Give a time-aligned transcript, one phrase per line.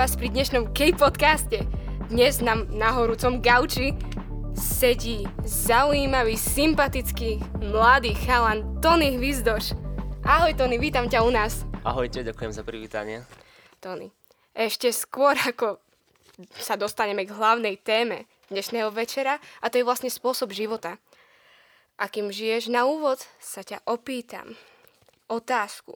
[0.00, 1.60] vás pri dnešnom K-podcaste.
[2.08, 3.92] Dnes nám na horúcom gauči
[4.56, 9.76] sedí zaujímavý, sympatický, mladý chalan Tony Hvizdoš.
[10.24, 11.68] Ahoj Tony, vítam ťa u nás.
[11.84, 13.28] Ahojte, ďakujem za privítanie.
[13.76, 14.08] Tony,
[14.56, 15.76] ešte skôr ako
[16.56, 20.96] sa dostaneme k hlavnej téme dnešného večera a to je vlastne spôsob života.
[22.00, 24.56] Akým žiješ na úvod, sa ťa opýtam
[25.28, 25.92] otázku.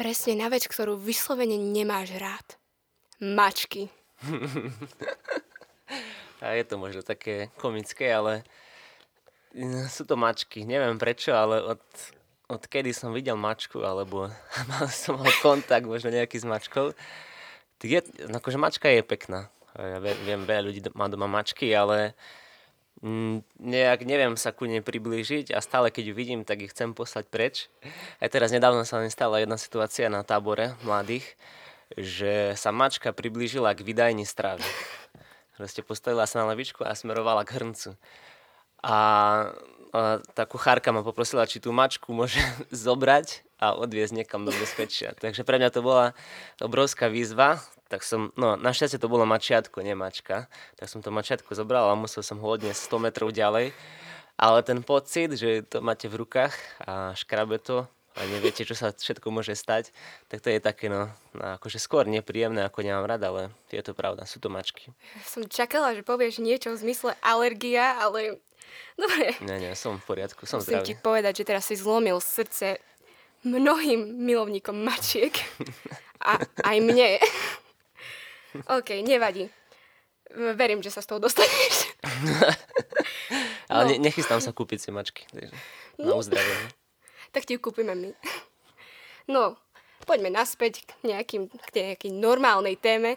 [0.00, 2.56] Presne na vec, ktorú vyslovene nemáš rád.
[3.20, 3.92] Mačky.
[6.40, 8.40] A je to možno také komické, ale
[9.92, 10.64] sú to mačky.
[10.64, 11.84] Neviem prečo, ale od,
[12.48, 14.32] od kedy som videl mačku, alebo
[14.72, 16.96] mal som mal kontakt možno nejaký s mačkou,
[17.76, 19.52] tak je, akože mačka je pekná.
[19.76, 22.39] Ja viem, veľa ľudí má doma mačky, ale Mm,
[23.00, 27.24] nejak neviem sa ku nej priblížiť a stále keď ju vidím, tak ich chcem poslať
[27.32, 27.72] preč.
[28.20, 31.24] Aj teraz nedávno sa mi stala jedna situácia na tábore mladých,
[31.96, 34.64] že sa mačka priblížila k vydajni stravy.
[35.56, 37.90] Proste postavila sa na levičku a smerovala k hrncu.
[38.80, 38.96] A, a
[40.36, 42.40] tá kuchárka ma poprosila, či tú mačku môže
[42.72, 45.12] zobrať a odviezť niekam do bezpečia.
[45.12, 46.16] Takže pre mňa to bola
[46.58, 47.60] obrovská výzva,
[47.92, 50.48] tak som, no našťastie to bolo mačiatko, nie mačka,
[50.80, 53.76] tak som to mačiatko zobral a musel som ho odniesť 100 metrov ďalej.
[54.40, 56.56] Ale ten pocit, že to máte v rukách
[56.88, 57.84] a škrabe to
[58.16, 59.94] a neviete, čo sa všetko môže stať,
[60.26, 63.94] tak to je také, no, no akože skôr nepríjemné, ako nemám rada, ale je to
[63.94, 64.90] pravda, sú to mačky.
[65.22, 68.42] Som čakala, že povieš niečo v zmysle alergia, ale
[68.98, 69.38] dobre.
[69.46, 70.86] Nie, nie, som v poriadku, som Musím zdravý.
[70.90, 72.82] ti povedať, že teraz si zlomil srdce
[73.42, 75.32] mnohým milovníkom mačiek.
[76.20, 77.16] A aj mne.
[78.68, 79.48] OK, nevadí.
[80.30, 81.90] Verím, že sa z toho dostaneš.
[83.66, 83.88] Ale No.
[83.88, 85.54] ne, nechystám sa kúpiť si mačky, takže
[85.96, 86.68] na uzdravenie.
[87.30, 88.10] tak ti ju kúpime my.
[89.26, 89.54] No,
[90.02, 93.14] poďme naspäť k, nejakým, k nejakej normálnej téme.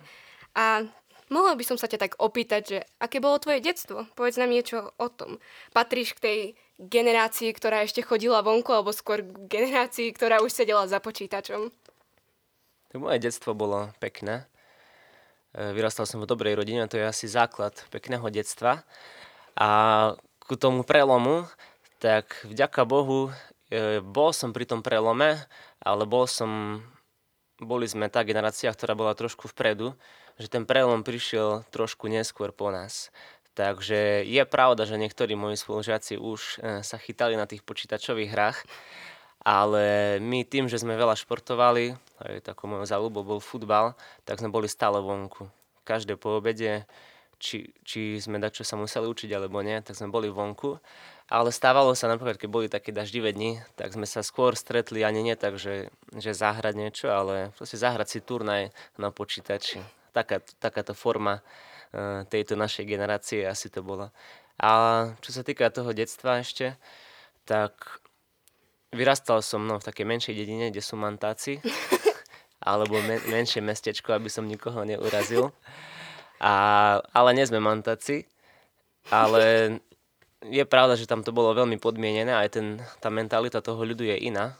[0.53, 0.85] A
[1.27, 4.05] mohla by som sa ťa tak opýtať, že aké bolo tvoje detstvo?
[4.13, 5.41] Povedz nám niečo o tom.
[5.73, 6.39] Patríš k tej
[6.79, 11.69] generácii, ktorá ešte chodila vonku, alebo skôr generácii, ktorá už sedela za počítačom?
[12.93, 14.45] Tak moje detstvo bolo pekné.
[15.53, 18.85] E, Vyrastal som v dobrej rodine, to je asi základ pekného detstva.
[19.57, 19.69] A
[20.41, 21.45] ku tomu prelomu,
[22.01, 23.29] tak vďaka Bohu,
[23.69, 25.41] e, bol som pri tom prelome,
[25.81, 26.81] ale bol som,
[27.61, 29.93] boli sme tá generácia, ktorá bola trošku vpredu,
[30.41, 33.13] že ten prelom prišiel trošku neskôr po nás.
[33.53, 38.59] Takže je pravda, že niektorí moji spolužiaci už e, sa chytali na tých počítačových hrách,
[39.45, 41.93] ale my tým, že sme veľa športovali,
[42.25, 43.93] aj takou mojou záľubou bol futbal,
[44.25, 45.45] tak sme boli stále vonku.
[45.85, 46.89] Každé po obede,
[47.43, 50.79] či, či sme čo sa museli učiť alebo nie, tak sme boli vonku.
[51.27, 55.21] Ale stávalo sa napríklad, keď boli také daždivé dni, tak sme sa skôr stretli ani
[55.21, 59.83] nie tak, že, že zahrať niečo, ale proste zahrať si turnaj na počítači.
[60.15, 61.43] Taká, takáto forma
[62.27, 64.09] tejto našej generácie asi to bola.
[64.57, 64.71] A
[65.21, 66.77] čo sa týka toho detstva ešte,
[67.45, 68.03] tak
[68.93, 71.57] Vyrastal som no, v takej menšej dedine, kde sú mantáci,
[72.61, 75.49] alebo men- menšie mestečko, aby som nikoho neurazil.
[76.37, 78.29] A, ale nie sme mantáci,
[79.09, 79.81] ale
[80.45, 84.29] je pravda, že tam to bolo veľmi podmienené, aj ten, tá mentalita toho ľudu je
[84.29, 84.53] iná.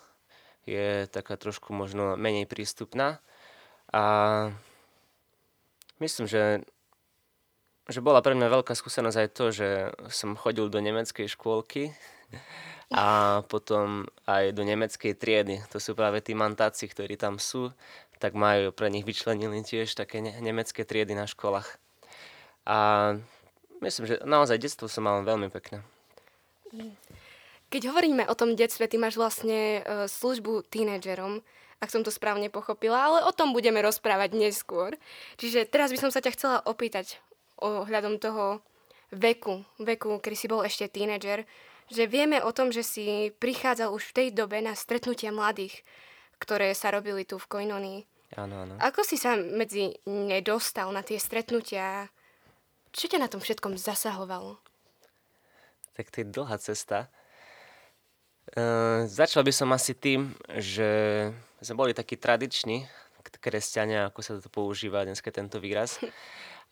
[0.66, 3.22] Je taká trošku možno menej prístupná.
[3.93, 4.01] A
[6.01, 6.66] myslím, že,
[7.91, 9.69] že bola pre mňa veľká skúsenosť aj to, že
[10.07, 11.91] som chodil do nemeckej škôlky
[12.94, 15.59] a potom aj do nemeckej triedy.
[15.73, 17.75] To sú práve tí mantáci, ktorí tam sú,
[18.23, 21.67] tak majú pre nich vyčlenili tiež také ne- nemecké triedy na školách.
[22.63, 22.77] A
[23.83, 25.83] myslím, že naozaj detstvo som mal veľmi pekné.
[27.67, 31.43] Keď hovoríme o tom detstve, ty máš vlastne uh, službu tínedžerom,
[31.83, 34.95] ak som to správne pochopila, ale o tom budeme rozprávať neskôr.
[35.35, 37.19] Čiže teraz by som sa ťa chcela opýtať
[37.62, 38.61] ohľadom toho
[39.14, 41.46] veku, veku, kedy si bol ešte tínedžer,
[41.91, 45.85] že vieme o tom, že si prichádzal už v tej dobe na stretnutia mladých,
[46.41, 48.00] ktoré sa robili tu v Koinonii.
[48.34, 48.73] Áno, áno.
[48.82, 52.09] Ako si sa medzi ne dostal na tie stretnutia?
[52.90, 54.58] Čo ťa na tom všetkom zasahovalo?
[55.94, 57.14] Tak to je dlhá cesta.
[58.58, 60.90] Uh, začal by som asi tým, že
[61.61, 62.90] sme boli takí tradiční,
[63.40, 65.99] kresťania, ako sa to používa dneska tento výraz.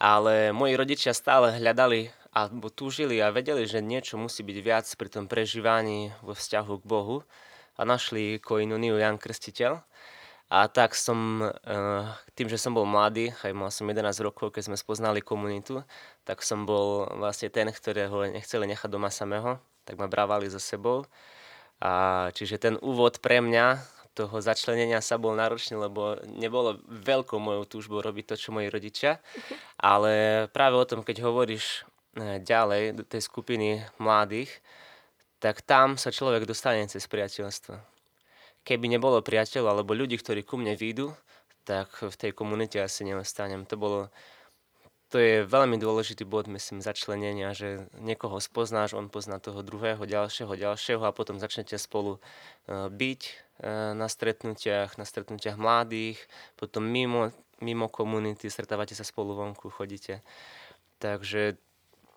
[0.01, 5.09] Ale moji rodičia stále hľadali alebo túžili a vedeli, že niečo musí byť viac pri
[5.13, 7.21] tom prežívaní vo vzťahu k Bohu
[7.77, 9.77] a našli koinuniu Jan Krstiteľ.
[10.51, 14.73] A tak som, eh, tým, že som bol mladý, aj mal som 11 rokov, keď
[14.73, 15.85] sme spoznali komunitu,
[16.25, 21.05] tak som bol vlastne ten, ktorého nechceli nechať doma samého, tak ma brávali so sebou.
[21.77, 23.79] A čiže ten úvod pre mňa,
[24.11, 29.23] toho začlenenia sa bol náročný, lebo nebolo veľkou mojou túžbou robiť to, čo moji rodičia.
[29.79, 31.87] Ale práve o tom, keď hovoríš
[32.17, 34.51] e, ďalej do tej skupiny mladých,
[35.41, 37.73] tak tam sa človek dostane cez priateľstvo.
[38.61, 41.09] Keby nebolo priateľov alebo ľudí, ktorí ku mne výjdu,
[41.65, 43.65] tak v tej komunite asi neostanem.
[43.65, 43.99] To bolo
[45.11, 50.55] to je veľmi dôležitý bod, myslím, začlenenia, že niekoho spoznáš, on pozná toho druhého, ďalšieho,
[50.55, 53.21] ďalšieho a potom začnete spolu e, byť
[53.93, 56.17] na stretnutiach, na stretnutiach mladých,
[56.57, 57.29] potom mimo,
[57.61, 60.25] mimo komunity, stretávate sa spolu vonku, chodíte.
[60.97, 61.57] Takže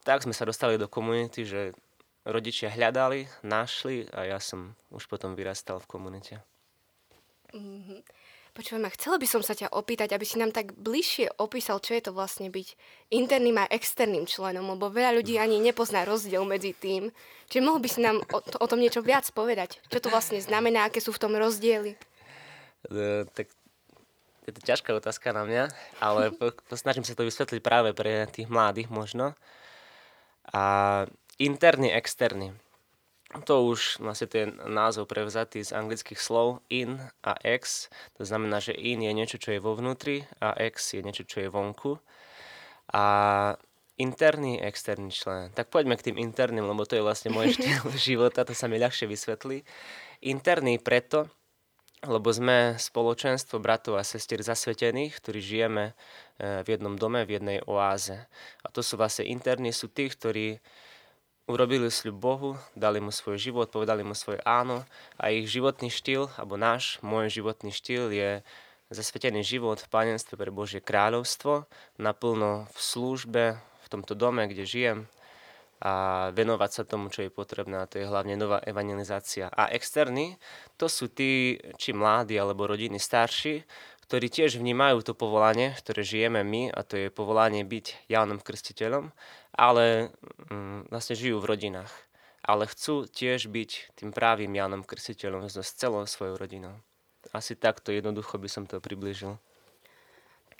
[0.04, 1.76] tak sme sa dostali do komunity, že
[2.24, 6.34] rodičia hľadali, našli a ja som už potom vyrastal v komunite.
[7.52, 8.00] Mm-hmm.
[8.54, 12.06] Počujem, chcela by som sa ťa opýtať, aby si nám tak bližšie opísal, čo je
[12.06, 12.78] to vlastne byť
[13.10, 17.10] interným a externým členom, lebo veľa ľudí ani nepozná rozdiel medzi tým.
[17.50, 19.82] Čiže mohol by si nám o, o tom niečo viac povedať?
[19.90, 21.98] Čo to vlastne znamená, aké sú v tom rozdiely?
[22.86, 23.50] Uh, tak
[24.46, 25.64] je to ťažká otázka na mňa,
[25.98, 26.30] ale
[26.78, 29.34] snažím sa to vysvetliť práve pre tých mladých možno.
[30.54, 30.62] A
[31.42, 32.54] interný, externý
[33.42, 37.90] to už vlastne ten názov prevzatý z anglických slov in a ex.
[38.14, 41.42] To znamená, že in je niečo, čo je vo vnútri a ex je niečo, čo
[41.42, 41.98] je vonku.
[42.94, 43.04] A
[43.98, 45.50] interný, externý člen.
[45.54, 48.78] Tak poďme k tým interným, lebo to je vlastne môj štýl života, to sa mi
[48.78, 49.62] ľahšie vysvetlí.
[50.26, 51.30] Interný preto,
[52.04, 57.58] lebo sme spoločenstvo bratov a sestier zasvetených, ktorí žijeme eh, v jednom dome, v jednej
[57.64, 58.28] oáze.
[58.62, 60.60] A to sú vlastne interní, sú tí, ktorí
[61.44, 64.88] urobili sľub Bohu, dali mu svoj život, povedali mu svoje áno
[65.20, 68.40] a ich životný štýl, alebo náš, môj životný štýl je
[68.88, 71.68] zasvetený život v panenstve pre Božie kráľovstvo,
[72.00, 74.98] naplno v službe, v tomto dome, kde žijem
[75.84, 79.52] a venovať sa tomu, čo je potrebné, a to je hlavne nová evangelizácia.
[79.52, 80.40] A externí,
[80.80, 83.60] to sú tí, či mladí alebo rodiny starší,
[84.04, 89.16] ktorí tiež vnímajú to povolanie, ktoré žijeme my, a to je povolanie byť Jánom Krstiteľom,
[89.56, 90.12] ale
[90.52, 91.92] mm, vlastne žijú v rodinách.
[92.44, 96.76] Ale chcú tiež byť tým právým Jánom Krstiteľom s celou svojou rodinou.
[97.32, 99.40] Asi takto jednoducho by som to približil.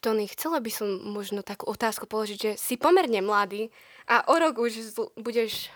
[0.00, 3.68] Tony, chcela by som možno takú otázku položiť, že si pomerne mladý
[4.08, 5.68] a o rok už zl- budeš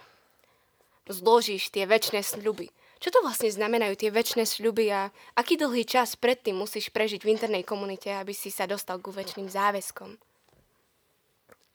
[1.08, 2.68] zložíš tie väčšie sľuby.
[2.98, 7.30] Čo to vlastne znamenajú tie väčšie sľuby a aký dlhý čas predtým musíš prežiť v
[7.30, 10.18] internej komunite, aby si sa dostal ku väčšným záväzkom?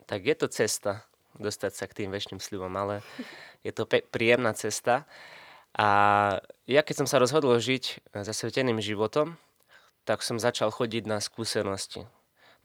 [0.04, 1.08] Tak je to cesta
[1.40, 3.02] dostať sa k tým väčšným sľubom, ale
[3.66, 5.08] je to pe- príjemná cesta.
[5.74, 5.88] A
[6.70, 9.40] ja keď som sa rozhodol žiť zasveteným životom,
[10.06, 12.06] tak som začal chodiť na skúsenosti.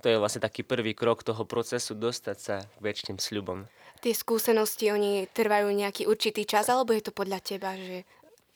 [0.03, 3.67] To je vlastne taký prvý krok toho procesu dostať sa k väčšným sľubom.
[3.99, 8.07] Tie skúsenosti, oni trvajú nejaký určitý čas, alebo je to podľa teba, že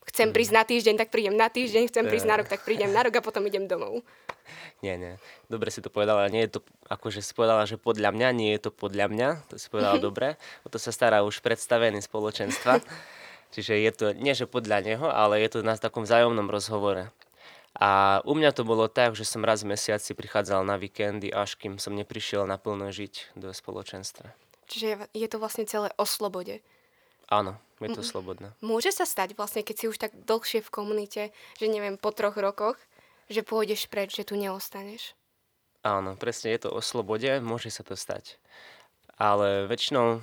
[0.08, 0.34] chcem mm.
[0.34, 3.14] prísť na týždeň, tak prídem na týždeň, chcem prísť na rok, tak prídem na rok
[3.14, 4.02] a potom idem domov.
[4.82, 5.14] Nie, nie.
[5.46, 6.26] Dobre si to povedala.
[6.26, 6.60] Nie je to,
[6.90, 9.28] akože si povedala, že podľa mňa, nie je to podľa mňa.
[9.46, 10.10] To si povedala mm-hmm.
[10.10, 10.34] dobre.
[10.66, 12.82] O to sa stará už predstavený spoločenstva.
[13.54, 17.14] Čiže je to, nie že podľa neho, ale je to na takom vzájomnom rozhovore.
[17.78, 21.56] A u mňa to bolo tak, že som raz v mesiaci prichádzal na víkendy, až
[21.56, 24.34] kým som neprišiel naplno žiť do spoločenstva.
[24.66, 26.60] Čiže je to vlastne celé o slobode.
[27.32, 28.54] Áno, je to slobodné.
[28.62, 31.22] Môže sa stať vlastne, keď si už tak dlhšie v komunite,
[31.58, 32.78] že neviem, po troch rokoch,
[33.32, 35.16] že pôjdeš preč, že tu neostaneš.
[35.82, 38.38] Áno, presne je to o slobode, môže sa to stať.
[39.18, 40.22] Ale väčšinou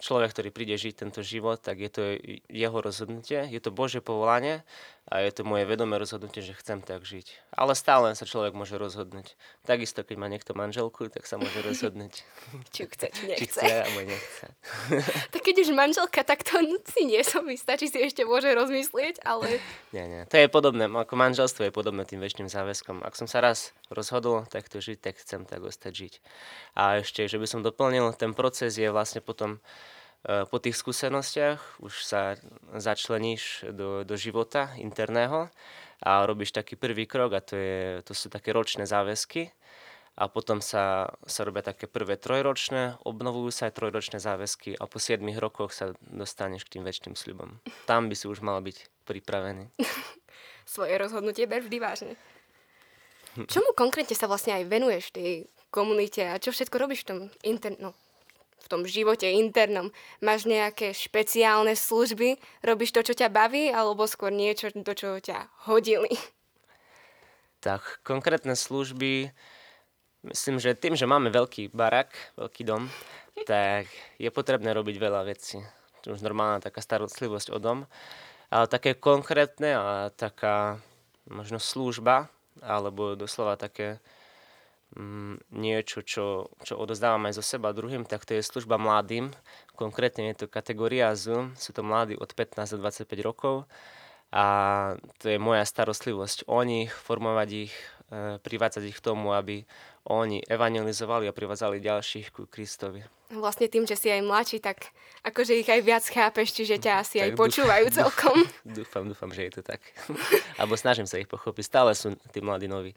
[0.00, 2.02] človek, ktorý príde žiť tento život, tak je to
[2.48, 4.64] jeho rozhodnutie, je to Božie povolanie
[5.06, 7.54] a je to moje vedomé rozhodnutie, že chcem tak žiť.
[7.54, 9.38] Ale stále sa človek môže rozhodnúť.
[9.62, 12.26] Takisto, keď má niekto manželku, tak sa môže rozhodnúť.
[12.74, 13.38] či chce, či nechce.
[13.38, 14.46] Či chce, alebo nechce.
[15.32, 16.58] tak keď už manželka, tak to
[16.90, 19.62] si nie som istá, či si ešte môže rozmyslieť, ale...
[19.94, 20.22] Nie, nie.
[20.28, 23.00] To je podobné, ako manželstvo je podobné tým väčšným záväzkom.
[23.00, 26.14] Ak som sa raz rozhodol takto žiť, tak chcem tak ostať žiť.
[26.76, 29.62] A ešte, že by som doplnil, ten proces je vlastne potom
[30.26, 32.34] po tých skúsenostiach už sa
[32.74, 35.46] začleníš do, do života interného
[36.02, 39.54] a robíš taký prvý krok a to, je, to sú také ročné záväzky
[40.16, 44.96] a potom sa, sa robia také prvé trojročné, obnovujú sa aj trojročné záväzky a po
[44.96, 47.60] 7 rokoch sa dostaneš k tým väčšným sľubom.
[47.84, 49.76] Tam by si už mal byť pripravený.
[50.64, 52.14] Svoje rozhodnutie ber vždy vážne.
[53.36, 57.76] Čomu konkrétne sa vlastne aj venuješ tej komunite a čo všetko robíš v tom inter-
[57.76, 57.92] no,
[58.66, 59.94] v tom živote internom?
[60.18, 62.34] Máš nejaké špeciálne služby?
[62.66, 66.10] Robíš to, čo ťa baví, alebo skôr niečo, do čoho ťa hodili?
[67.62, 69.30] Tak, konkrétne služby,
[70.26, 72.90] myslím, že tým, že máme veľký barak, veľký dom,
[73.46, 73.86] tak
[74.18, 75.62] je potrebné robiť veľa vecí.
[76.02, 77.86] To už normálna taká starostlivosť o dom.
[78.46, 80.78] Ale také konkrétne a taká
[81.26, 82.30] možno služba,
[82.62, 83.98] alebo doslova také
[85.50, 89.34] niečo, čo, čo odozdávam aj zo seba druhým, tak to je služba mladým.
[89.76, 93.68] Konkrétne je to kategória Zoom, sú to mladí od 15 do 25 rokov
[94.32, 94.44] a
[95.22, 97.74] to je moja starostlivosť o nich, formovať ich,
[98.10, 99.68] e, privádzať ich k tomu, aby
[100.06, 103.02] oni evangelizovali a privádzali ďalších ku Kristovi.
[103.26, 104.94] Vlastne tým, že si aj mladší, tak
[105.26, 108.36] akože ich aj viac chápeš, čiže ťa asi tak aj počúvajú celkom.
[108.62, 109.82] Dúfam, dúfam, že je to tak.
[110.62, 111.64] Alebo snažím sa ich pochopiť.
[111.66, 112.94] Stále sú tí mladí noví.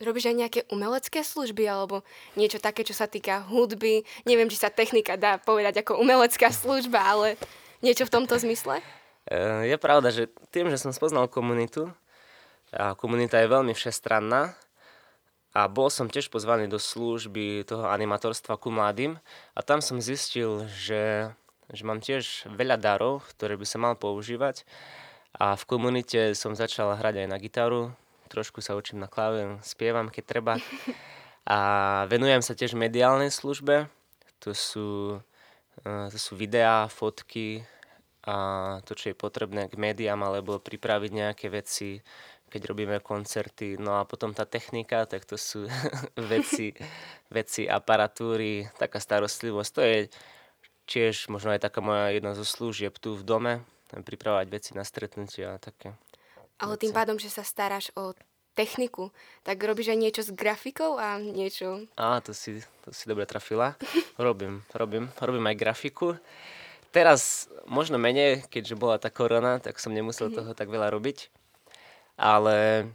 [0.00, 2.00] Robíš aj nejaké umelecké služby alebo
[2.32, 4.08] niečo také, čo sa týka hudby?
[4.24, 7.36] Neviem, či sa technika dá povedať ako umelecká služba, ale
[7.84, 8.80] niečo v tomto zmysle?
[9.28, 11.92] E, je pravda, že tým, že som spoznal komunitu,
[12.72, 14.56] a komunita je veľmi všestranná,
[15.52, 19.20] a bol som tiež pozvaný do služby toho animatorstva ku mladým
[19.52, 21.28] a tam som zistil, že,
[21.68, 24.64] že mám tiež veľa darov, ktoré by sa mal používať
[25.36, 27.92] a v komunite som začal hrať aj na gitaru,
[28.32, 30.52] trošku sa učím na klavír, spievam, keď treba
[31.44, 31.58] a
[32.08, 33.92] venujem sa tiež mediálnej službe,
[34.40, 35.20] to sú,
[35.84, 37.68] eh, to sú videá, fotky
[38.24, 38.34] a
[38.88, 42.00] to, čo je potrebné k médiám alebo pripraviť nejaké veci
[42.52, 43.80] keď robíme koncerty.
[43.80, 45.64] No a potom tá technika, tak to sú
[46.32, 46.76] veci,
[47.32, 49.70] veci, aparatúry, taká starostlivosť.
[49.72, 49.98] To je
[50.84, 53.52] tiež možno aj taká moja jedna zo služieb tu v dome,
[53.88, 55.96] pripravovať veci na stretnutia a také.
[56.58, 58.12] Ale tým pádom, že sa staráš o
[58.52, 59.08] techniku,
[59.46, 61.88] tak robíš aj niečo s grafikou a niečo...
[61.96, 63.80] Á, to si, to si dobre trafila.
[64.20, 66.20] Robím, robím, robím aj grafiku.
[66.92, 70.44] Teraz možno menej, keďže bola tá korona, tak som nemusel mm-hmm.
[70.44, 71.32] toho tak veľa robiť
[72.22, 72.88] ale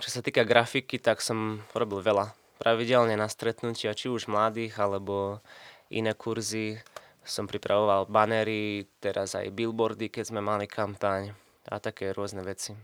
[0.00, 2.34] čo sa týka grafiky, tak som robil veľa.
[2.58, 5.38] Pravidelne na stretnutia, či už mladých, alebo
[5.90, 6.78] iné kurzy.
[7.24, 11.32] Som pripravoval banery, teraz aj billboardy, keď sme mali kampaň
[11.68, 12.76] a také rôzne veci.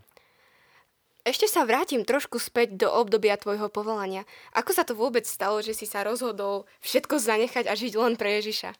[1.20, 4.24] Ešte sa vrátim trošku späť do obdobia tvojho povolania.
[4.56, 8.40] Ako sa to vôbec stalo, že si sa rozhodol všetko zanechať a žiť len pre
[8.40, 8.72] Ježiša?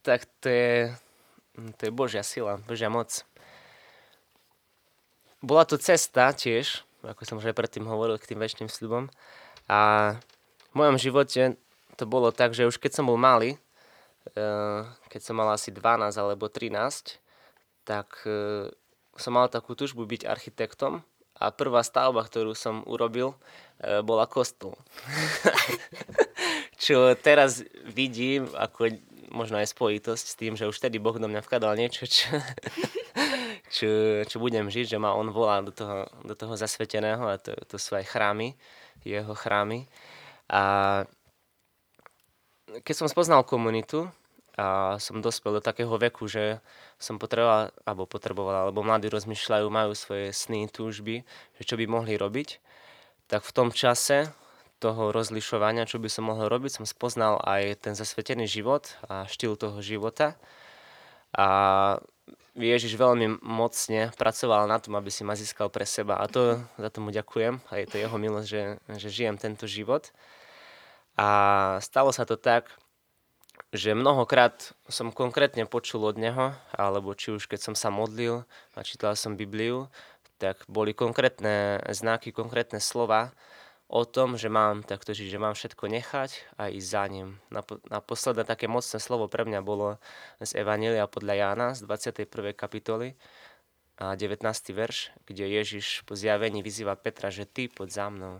[0.00, 0.72] Tak to je,
[1.76, 3.24] to je Božia sila, Božia moc
[5.44, 9.12] bola to cesta tiež, ako som už aj predtým hovoril, k tým väčšným sľubom.
[9.68, 10.16] A
[10.72, 11.60] v mojom živote
[12.00, 13.60] to bolo tak, že už keď som bol malý,
[14.34, 14.80] eh,
[15.12, 17.20] keď som mal asi 12 alebo 13,
[17.84, 18.68] tak eh,
[19.14, 21.04] som mal takú tužbu byť architektom
[21.38, 23.36] a prvá stavba, ktorú som urobil,
[23.78, 24.74] eh, bola kostol.
[26.84, 28.90] Čo teraz vidím ako
[29.34, 32.38] možno aj spojitosť s tým, že už tedy Boh do mňa vkladal niečo, čo,
[33.76, 33.90] čo,
[34.22, 37.76] čo budem žiť, že ma on volá do toho, do toho zasveteného a to, to
[37.76, 38.54] sú aj chrámy,
[39.02, 39.90] jeho chrámy.
[40.46, 41.02] A
[42.86, 44.06] keď som spoznal komunitu
[44.54, 46.62] a som dospel do takého veku, že
[46.98, 51.26] som potreboval, alebo potreboval, alebo mladí rozmýšľajú, majú svoje sny, túžby,
[51.58, 52.62] že čo by mohli robiť,
[53.26, 54.30] tak v tom čase
[54.78, 59.58] toho rozlišovania, čo by som mohol robiť, som spoznal aj ten zasvetený život a štýl
[59.58, 60.38] toho života.
[61.34, 61.98] A
[62.54, 66.22] Ježiš veľmi mocne pracoval na tom, aby si ma získal pre seba.
[66.22, 67.58] A to za tomu ďakujem.
[67.66, 68.62] A je to jeho milosť, že,
[69.02, 70.14] že žijem tento život.
[71.18, 71.28] A
[71.82, 72.70] stalo sa to tak,
[73.74, 78.80] že mnohokrát som konkrétne počul od neho, alebo či už keď som sa modlil a
[78.86, 79.90] čítal som Bibliu,
[80.38, 83.34] tak boli konkrétne znaky, konkrétne slova,
[83.88, 87.28] o tom, že mám takto žiť, že mám všetko nechať a ísť za ním.
[87.90, 90.00] Na posledné také mocné slovo pre mňa bolo
[90.40, 92.56] z Evanília podľa Jána z 21.
[92.56, 93.14] kapitoly
[94.00, 94.42] a 19.
[94.74, 98.34] verš, kde Ježiš po zjavení vyzýva Petra, že ty poď za mnou.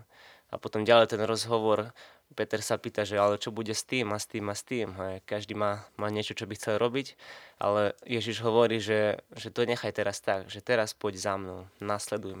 [0.51, 1.95] A potom ďalej ten rozhovor,
[2.33, 4.89] Peter sa pýta, že ale čo bude s tým a s tým a s tým.
[4.97, 7.13] A každý má, má niečo, čo by chcel robiť,
[7.61, 12.35] ale Ježiš hovorí, že, že to nechaj teraz tak, že teraz poď za mnou, nasleduj.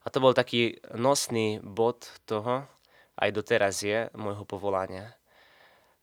[0.00, 2.64] A to bol taký nosný bod toho,
[3.20, 5.12] aj doteraz je, môjho povolania.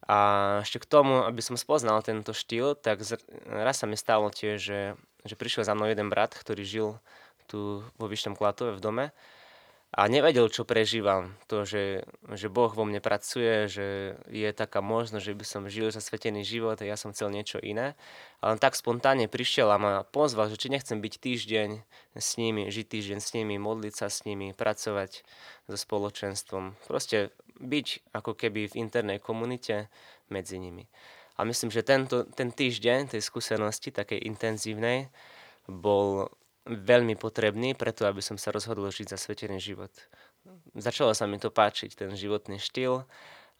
[0.07, 3.03] A ešte k tomu, aby som spoznal tento štýl, tak
[3.49, 4.81] raz sa mi stalo tiež, že,
[5.27, 6.89] že prišiel za mnou jeden brat, ktorý žil
[7.49, 9.05] tu vo Vyšnom Klatove v dome
[9.95, 11.39] a nevedel, čo prežívam.
[11.47, 12.03] To, že,
[12.35, 16.75] že Boh vo mne pracuje, že je taká možnosť, že by som žil zasvetený život
[16.83, 17.95] a ja som chcel niečo iné.
[18.43, 21.69] Ale tak spontánne prišiel a ma pozval, že či nechcem byť týždeň
[22.19, 25.23] s nimi, žiť týždeň s nimi, modliť sa s nimi, pracovať
[25.71, 26.75] so spoločenstvom.
[26.83, 29.87] Proste byť ako keby v internej komunite
[30.27, 30.91] medzi nimi.
[31.39, 35.07] A myslím, že tento, ten týždeň tej skúsenosti, takej intenzívnej,
[35.69, 36.27] bol
[36.67, 39.91] veľmi potrebný preto, aby som sa rozhodol žiť zasvetený život.
[40.75, 43.07] Začalo sa mi to páčiť, ten životný štýl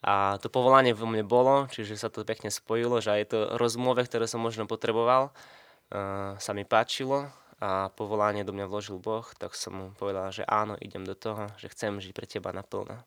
[0.04, 4.04] a to povolanie vo mne bolo, čiže sa to pekne spojilo, že aj to rozmove,
[4.06, 9.58] ktoré som možno potreboval, uh, sa mi páčilo a povolanie do mňa vložil Boh, tak
[9.58, 13.02] som mu povedal, že áno, idem do toho, že chcem žiť pre teba naplno.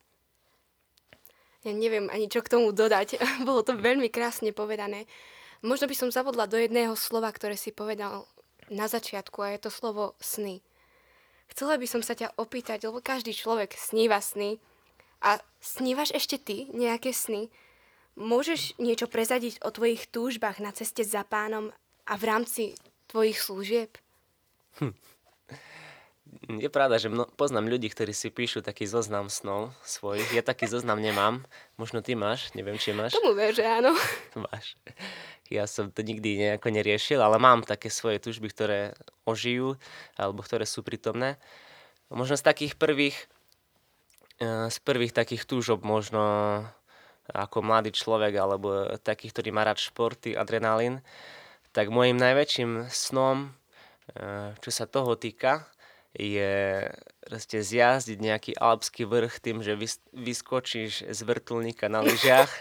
[1.61, 3.21] Ja neviem ani čo k tomu dodať.
[3.47, 5.05] Bolo to veľmi krásne povedané.
[5.61, 8.25] Možno by som zavodla do jedného slova, ktoré si povedal
[8.71, 10.63] na začiatku a je to slovo sny.
[11.51, 14.57] Chcela by som sa ťa opýtať, lebo každý človek sníva sny.
[15.19, 17.51] A snívaš ešte ty nejaké sny?
[18.15, 21.75] Môžeš niečo prezadiť o tvojich túžbách na ceste za pánom
[22.07, 22.63] a v rámci
[23.11, 23.91] tvojich služieb?
[24.79, 24.95] Hm.
[26.49, 30.25] Je pravda, že mno, poznám ľudí, ktorí si píšu taký zoznam snov svojich.
[30.33, 31.45] Ja taký zoznam nemám.
[31.77, 33.13] Možno ty máš, neviem, či máš.
[33.13, 33.93] Tomu ver, že áno.
[34.49, 34.73] Máš.
[35.53, 39.77] Ja som to nikdy nejako neriešil, ale mám také svoje túžby, ktoré ožijú,
[40.17, 41.37] alebo ktoré sú prítomné.
[42.09, 43.17] Možno z takých prvých,
[44.41, 46.65] eh, z prvých takých túžob možno
[47.29, 51.05] ako mladý človek, alebo taký, ktorý má rád športy, adrenalín,
[51.69, 53.53] tak môjim najväčším snom,
[54.17, 55.69] eh, čo sa toho týka,
[56.11, 56.87] je
[57.23, 59.79] proste zjazdiť nejaký alpský vrch tým, že
[60.11, 62.51] vyskočíš z vrtulníka na lyžiach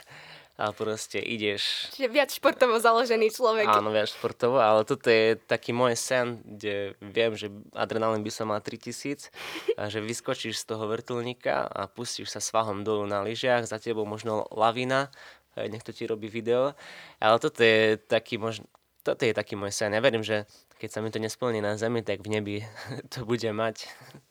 [0.61, 1.89] a proste ideš.
[1.97, 3.65] Čiže viac športovo založený človek.
[3.65, 8.53] Áno, viac športovo, ale toto je taký môj sen, kde viem, že adrenalín by som
[8.53, 9.33] mal 3000
[9.81, 14.05] a že vyskočíš z toho vrtulníka a pustíš sa svahom dolu na lyžiach, za tebou
[14.05, 15.09] možno lavina,
[15.57, 16.77] niekto ti robí video,
[17.25, 18.69] ale toto je taký možno,
[19.01, 19.97] toto je taký môj sen.
[19.97, 20.45] Ja verím, že
[20.81, 22.57] keď sa mi to nesplní na zemi, tak v nebi
[23.13, 23.85] to bude mať.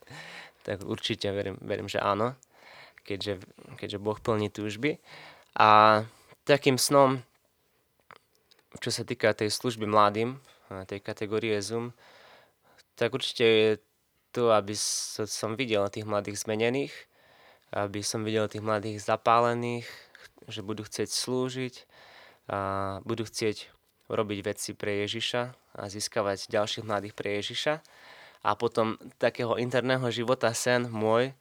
[0.65, 2.33] tak určite verím, verím, že áno,
[3.05, 3.45] keďže,
[3.77, 4.97] keďže Boh plní túžby.
[5.53, 6.01] A
[6.49, 7.21] takým snom,
[8.81, 10.41] čo sa týka tej služby mladým,
[10.89, 11.93] tej kategórie Zoom,
[12.97, 13.71] tak určite je
[14.29, 14.73] to, aby
[15.25, 16.93] som videl tých mladých zmenených,
[17.73, 19.89] aby som videl tých mladých zapálených,
[20.49, 21.75] že budú chcieť slúžiť
[22.49, 22.57] a
[23.05, 23.69] budú chcieť
[24.09, 25.41] robiť veci pre Ježiša
[25.77, 27.73] a získavať ďalších mladých pre Ježiša.
[28.43, 31.31] A potom takého interného života sen môj,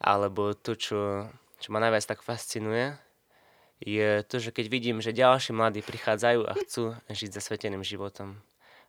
[0.00, 2.96] alebo to, čo, čo ma najviac tak fascinuje,
[3.80, 8.36] je to, že keď vidím, že ďalší mladí prichádzajú a chcú žiť zasveteným životom.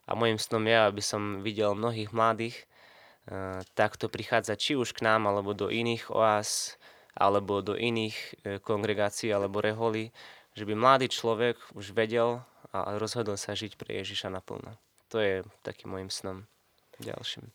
[0.04, 5.08] A môjim snom je, aby som videl mnohých mladých uh, takto prichádzať či už k
[5.08, 6.76] nám, alebo do iných oáz,
[7.16, 10.12] alebo do iných uh, kongregácií, alebo reholí,
[10.52, 14.80] že by mladý človek už vedel a rozhodol sa žiť pre Ježiša naplno.
[15.12, 16.48] To je takým môjim snom
[16.96, 17.52] ďalším.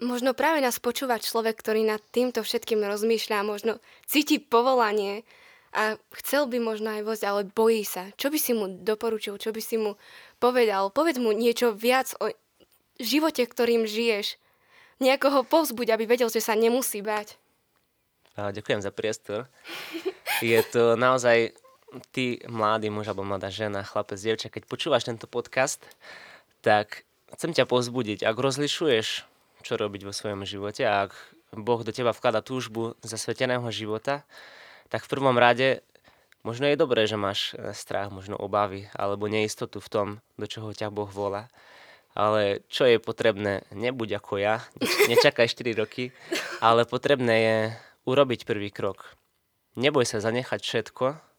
[0.00, 5.28] Možno práve nás počúva človek, ktorý nad týmto všetkým rozmýšľa, možno cíti povolanie
[5.76, 8.08] a chcel by možno aj vozť, ale bojí sa.
[8.16, 10.00] Čo by si mu doporučil, čo by si mu
[10.40, 10.88] povedal?
[10.88, 12.32] Povedz mu niečo viac o
[12.96, 14.40] živote, ktorým žiješ.
[15.00, 17.36] Nejako ho povzbuď, aby vedel, že sa nemusí bať.
[18.36, 19.48] A ďakujem za priestor.
[20.40, 21.52] Je to naozaj
[22.14, 25.82] ty, mladý muž alebo mladá žena, chlapec, dievča, keď počúvaš tento podcast,
[26.62, 28.26] tak chcem ťa pozbudiť.
[28.26, 29.08] Ak rozlišuješ,
[29.60, 31.12] čo robiť vo svojom živote, a ak
[31.54, 34.22] Boh do teba vklada túžbu zasveteného života,
[34.88, 35.82] tak v prvom rade
[36.46, 40.70] možno je dobré, že máš e, strach, možno obavy alebo neistotu v tom, do čoho
[40.72, 41.50] ťa Boh volá.
[42.10, 44.66] Ale čo je potrebné, nebuď ako ja,
[45.10, 46.10] nečakaj 4 roky,
[46.58, 47.58] ale potrebné je
[48.06, 49.14] urobiť prvý krok.
[49.78, 51.29] Neboj sa zanechať všetko,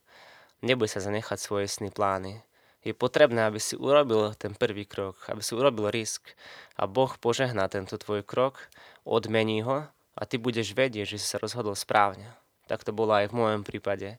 [0.62, 2.42] neboj sa zanechať svoje sny, plány.
[2.82, 6.34] Je potrebné, aby si urobil ten prvý krok, aby si urobil risk
[6.74, 8.58] a Boh požehná tento tvoj krok,
[9.06, 9.86] odmení ho
[10.18, 12.26] a ty budeš vedieť, že si sa rozhodol správne.
[12.66, 14.18] Tak to bolo aj v môjom prípade.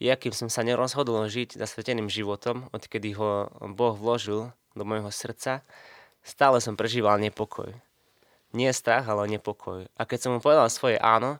[0.00, 5.60] Ja, kým som sa nerozhodol žiť zasveteným životom, odkedy ho Boh vložil do môjho srdca,
[6.24, 7.76] stále som prežíval nepokoj.
[8.56, 9.92] Nie strach, ale nepokoj.
[9.92, 11.36] A keď som mu povedal svoje áno,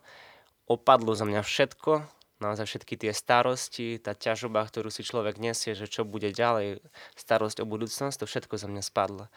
[0.68, 2.04] opadlo za mňa všetko,
[2.40, 6.80] naozaj všetky tie starosti, tá ťažoba, ktorú si človek nesie, že čo bude ďalej,
[7.14, 9.28] starosť o budúcnosť, to všetko za mňa spadlo.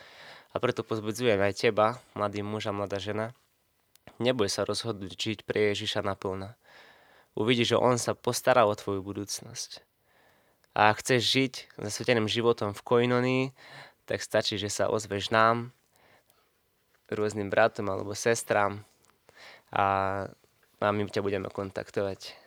[0.53, 3.35] A preto pozbudzujem aj teba, mladý muž a mladá žena,
[4.17, 6.55] neboj sa rozhodnúť žiť pre Ježiša naplno.
[7.33, 9.81] Uvidíš, že On sa postará o tvoju budúcnosť.
[10.73, 13.45] A ak chceš žiť zasveteným životom v koinonii,
[14.09, 15.73] tak stačí, že sa ozveš nám,
[17.13, 18.81] rôznym bratom alebo sestram
[19.69, 20.27] a,
[20.81, 22.42] my ťa budeme kontaktovať.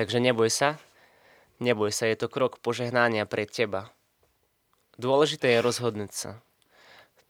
[0.00, 0.80] Takže neboj sa,
[1.60, 3.92] neboj sa, je to krok požehnania pre teba.
[4.96, 6.30] Dôležité je rozhodnúť sa.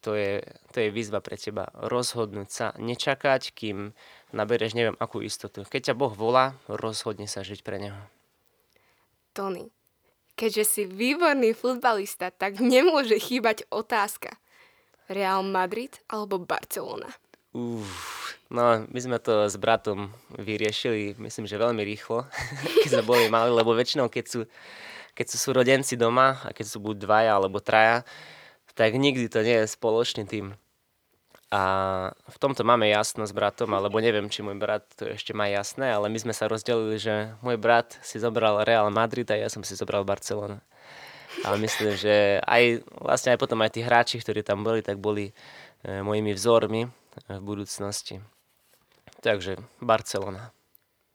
[0.07, 0.39] To je,
[0.71, 1.67] to je výzva pre teba.
[1.75, 3.91] Rozhodnúť sa, nečakať, kým
[4.31, 5.67] naberieš neviem akú istotu.
[5.67, 7.99] Keď ťa Boh volá, rozhodne sa žiť pre Neho.
[9.35, 9.67] Tony,
[10.39, 14.39] keďže si výborný futbalista, tak nemôže chýbať otázka.
[15.11, 17.11] Real Madrid alebo Barcelona?
[17.51, 22.31] Uf, no my sme to s bratom vyriešili, myslím, že veľmi rýchlo,
[22.87, 24.41] keď sme boli mali, lebo väčšinou keď sú,
[25.19, 28.07] keď sú súrodenci doma a keď sú buď dvaja alebo traja,
[28.79, 30.55] tak nikdy to nie je spoločný tým.
[31.51, 31.63] A
[32.31, 35.91] v tomto máme jasno s bratom, alebo neviem, či môj brat to ešte má jasné,
[35.91, 39.67] ale my sme sa rozdelili, že môj brat si zobral Real Madrid a ja som
[39.67, 40.63] si zobral Barcelona.
[41.43, 45.35] A myslím, že aj, vlastne aj potom aj tí hráči, ktorí tam boli, tak boli
[45.83, 48.23] e, mojimi vzormi v budúcnosti.
[49.21, 50.55] Takže Barcelona.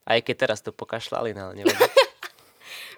[0.06, 1.78] Aj keď teraz to pokašľali, no, ale neviem.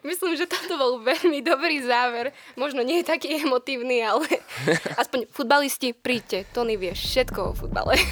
[0.08, 2.36] Myslím, že toto bol veľmi dobrý záver.
[2.54, 4.28] Možno nie je taký emotívny, ale
[5.02, 6.46] aspoň futbalisti, príďte.
[6.54, 7.98] Tony vie všetko o futbale.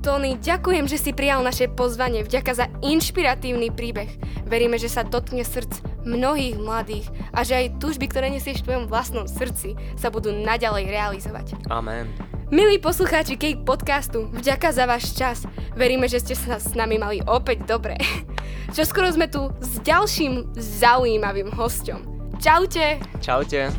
[0.00, 2.24] Tony, ďakujem, že si prijal naše pozvanie.
[2.24, 4.08] Vďaka za inšpiratívny príbeh.
[4.48, 8.84] Veríme, že sa dotkne srdc mnohých mladých a že aj tužby, ktoré nesieš v tvojom
[8.88, 11.52] vlastnom srdci, sa budú naďalej realizovať.
[11.68, 12.29] Amen.
[12.50, 15.46] Milí poslucháči Cake podcastu, vďaka za váš čas.
[15.78, 17.94] Veríme, že ste sa s nami mali opäť dobre.
[18.74, 22.34] Čo skoro sme tu s ďalším zaujímavým hosťom.
[22.42, 22.98] Čaute!
[23.22, 23.70] Čaute!